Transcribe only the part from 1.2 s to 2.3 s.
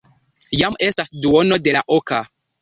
duono de la oka.